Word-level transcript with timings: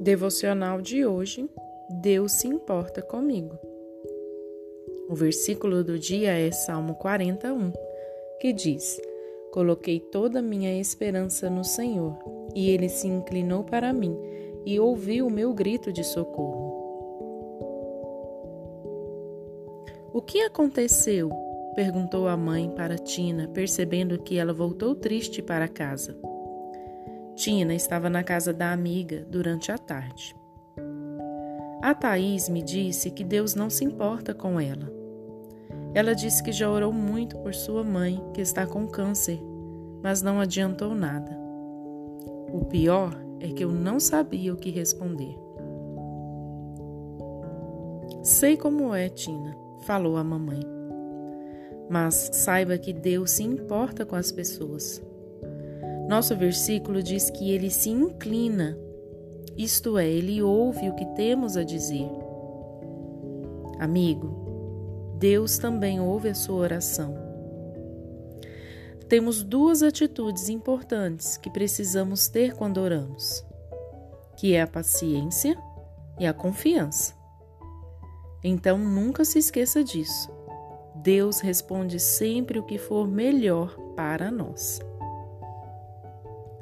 Devocional 0.00 0.80
de 0.80 1.04
hoje: 1.04 1.46
Deus 2.00 2.32
se 2.32 2.48
importa 2.48 3.02
comigo. 3.02 3.58
O 5.10 5.14
versículo 5.14 5.84
do 5.84 5.98
dia 5.98 6.30
é 6.30 6.50
Salmo 6.50 6.94
41, 6.94 7.70
que 8.40 8.50
diz: 8.50 8.98
Coloquei 9.52 10.00
toda 10.00 10.38
a 10.38 10.42
minha 10.42 10.80
esperança 10.80 11.50
no 11.50 11.62
Senhor, 11.62 12.16
e 12.54 12.70
ele 12.70 12.88
se 12.88 13.08
inclinou 13.08 13.62
para 13.62 13.92
mim 13.92 14.16
e 14.64 14.80
ouviu 14.80 15.26
o 15.26 15.30
meu 15.30 15.52
grito 15.52 15.92
de 15.92 16.02
socorro. 16.02 16.70
O 20.14 20.22
que 20.22 20.40
aconteceu? 20.40 21.28
perguntou 21.74 22.26
a 22.26 22.38
mãe 22.38 22.70
para 22.70 22.96
Tina, 22.96 23.48
percebendo 23.48 24.18
que 24.18 24.38
ela 24.38 24.54
voltou 24.54 24.94
triste 24.94 25.42
para 25.42 25.68
casa. 25.68 26.16
Tina 27.40 27.72
estava 27.72 28.10
na 28.10 28.22
casa 28.22 28.52
da 28.52 28.70
amiga 28.70 29.26
durante 29.30 29.72
a 29.72 29.78
tarde. 29.78 30.36
A 31.80 31.94
Thaís 31.94 32.50
me 32.50 32.60
disse 32.60 33.10
que 33.10 33.24
Deus 33.24 33.54
não 33.54 33.70
se 33.70 33.82
importa 33.82 34.34
com 34.34 34.60
ela. 34.60 34.92
Ela 35.94 36.14
disse 36.14 36.42
que 36.42 36.52
já 36.52 36.70
orou 36.70 36.92
muito 36.92 37.38
por 37.38 37.54
sua 37.54 37.82
mãe, 37.82 38.22
que 38.34 38.42
está 38.42 38.66
com 38.66 38.86
câncer, 38.86 39.40
mas 40.02 40.20
não 40.20 40.38
adiantou 40.38 40.94
nada. 40.94 41.34
O 42.52 42.66
pior 42.66 43.18
é 43.40 43.48
que 43.48 43.64
eu 43.64 43.72
não 43.72 43.98
sabia 43.98 44.52
o 44.52 44.58
que 44.58 44.68
responder. 44.68 45.34
Sei 48.22 48.54
como 48.54 48.94
é, 48.94 49.08
Tina, 49.08 49.56
falou 49.86 50.18
a 50.18 50.22
mamãe. 50.22 50.60
Mas 51.88 52.28
saiba 52.34 52.76
que 52.76 52.92
Deus 52.92 53.30
se 53.30 53.44
importa 53.44 54.04
com 54.04 54.14
as 54.14 54.30
pessoas. 54.30 55.02
Nosso 56.10 56.34
versículo 56.34 57.04
diz 57.04 57.30
que 57.30 57.52
ele 57.52 57.70
se 57.70 57.88
inclina, 57.88 58.76
isto 59.56 59.96
é, 59.96 60.08
ele 60.08 60.42
ouve 60.42 60.88
o 60.88 60.94
que 60.96 61.06
temos 61.14 61.56
a 61.56 61.62
dizer. 61.62 62.10
Amigo, 63.78 65.14
Deus 65.20 65.56
também 65.56 66.00
ouve 66.00 66.28
a 66.28 66.34
sua 66.34 66.56
oração. 66.56 67.14
Temos 69.08 69.44
duas 69.44 69.84
atitudes 69.84 70.48
importantes 70.48 71.36
que 71.36 71.48
precisamos 71.48 72.26
ter 72.26 72.54
quando 72.54 72.78
oramos, 72.78 73.46
que 74.36 74.52
é 74.52 74.62
a 74.62 74.66
paciência 74.66 75.56
e 76.18 76.26
a 76.26 76.34
confiança. 76.34 77.14
Então 78.42 78.78
nunca 78.78 79.24
se 79.24 79.38
esqueça 79.38 79.84
disso. 79.84 80.28
Deus 80.96 81.38
responde 81.38 82.00
sempre 82.00 82.58
o 82.58 82.64
que 82.64 82.78
for 82.78 83.06
melhor 83.06 83.78
para 83.94 84.28
nós. 84.28 84.80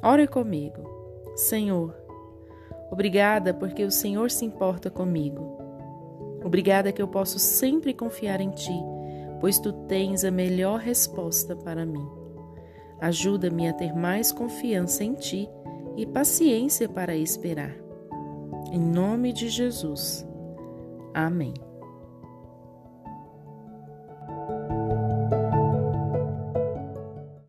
Ore 0.03 0.27
comigo. 0.27 0.83
Senhor, 1.35 1.95
obrigada 2.91 3.53
porque 3.53 3.85
o 3.85 3.91
Senhor 3.91 4.31
se 4.31 4.45
importa 4.45 4.91
comigo. 4.91 5.59
Obrigada 6.45 6.93
que 6.93 7.03
eu 7.03 7.09
posso 7.09 7.39
sempre 7.39 7.93
confiar 7.93 8.41
em 8.41 8.51
Ti, 8.51 8.81
pois 9.41 9.59
Tu 9.59 9.73
tens 9.87 10.25
a 10.25 10.31
melhor 10.31 10.79
resposta 10.79 11.57
para 11.57 11.85
mim. 11.85 12.07
Ajuda-me 13.01 13.69
a 13.69 13.73
ter 13.73 13.95
mais 13.95 14.33
confiança 14.33 15.05
em 15.05 15.15
Ti 15.15 15.49
e 15.97 16.07
paciência 16.07 16.89
para 16.89 17.17
esperar. 17.17 17.75
Em 18.73 18.81
nome 18.81 19.33
de 19.33 19.49
Jesus. 19.49 20.27
Amém. 21.13 21.55